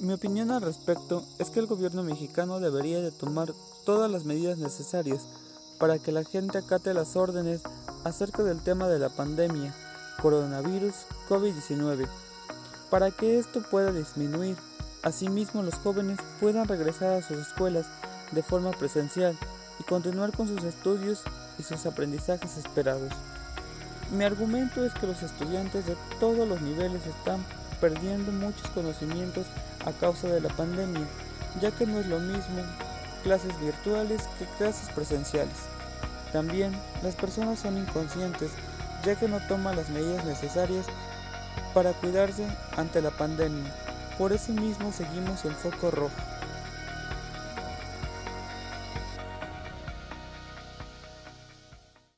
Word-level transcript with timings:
Mi 0.00 0.12
opinión 0.12 0.52
al 0.52 0.62
respecto 0.62 1.24
es 1.40 1.50
que 1.50 1.58
el 1.58 1.66
gobierno 1.66 2.04
mexicano 2.04 2.60
debería 2.60 3.00
de 3.00 3.10
tomar 3.10 3.52
todas 3.84 4.08
las 4.08 4.24
medidas 4.24 4.56
necesarias 4.56 5.26
para 5.80 5.98
que 5.98 6.12
la 6.12 6.22
gente 6.22 6.58
acate 6.58 6.94
las 6.94 7.16
órdenes 7.16 7.62
acerca 8.04 8.44
del 8.44 8.60
tema 8.60 8.86
de 8.86 9.00
la 9.00 9.08
pandemia 9.08 9.74
coronavirus 10.22 10.94
COVID-19, 11.28 12.06
para 12.90 13.10
que 13.10 13.40
esto 13.40 13.60
pueda 13.68 13.90
disminuir. 13.90 14.56
Asimismo, 15.02 15.64
los 15.64 15.74
jóvenes 15.74 16.18
puedan 16.38 16.68
regresar 16.68 17.14
a 17.14 17.22
sus 17.22 17.38
escuelas 17.38 17.86
de 18.30 18.42
forma 18.44 18.70
presencial 18.70 19.36
y 19.80 19.82
continuar 19.82 20.30
con 20.30 20.46
sus 20.46 20.62
estudios 20.62 21.22
y 21.58 21.64
sus 21.64 21.86
aprendizajes 21.86 22.56
esperados. 22.56 23.12
Mi 24.12 24.24
argumento 24.24 24.84
es 24.84 24.94
que 24.94 25.08
los 25.08 25.24
estudiantes 25.24 25.86
de 25.86 25.96
todos 26.20 26.48
los 26.48 26.62
niveles 26.62 27.04
están 27.04 27.44
perdiendo 27.80 28.32
muchos 28.32 28.68
conocimientos 28.70 29.46
a 29.86 29.92
causa 29.92 30.28
de 30.28 30.40
la 30.40 30.48
pandemia, 30.50 31.06
ya 31.60 31.70
que 31.70 31.86
no 31.86 31.98
es 31.98 32.06
lo 32.06 32.18
mismo 32.18 32.62
clases 33.22 33.58
virtuales 33.60 34.22
que 34.38 34.44
clases 34.56 34.88
presenciales. 34.94 35.56
También 36.32 36.72
las 37.02 37.14
personas 37.14 37.58
son 37.58 37.78
inconscientes, 37.78 38.50
ya 39.04 39.14
que 39.14 39.28
no 39.28 39.40
toman 39.48 39.76
las 39.76 39.88
medidas 39.88 40.24
necesarias 40.24 40.86
para 41.74 41.92
cuidarse 41.92 42.46
ante 42.76 43.00
la 43.00 43.10
pandemia. 43.10 43.72
Por 44.18 44.32
eso 44.32 44.52
mismo 44.52 44.92
seguimos 44.92 45.44
el 45.44 45.54
foco 45.54 45.90
rojo. 45.90 46.10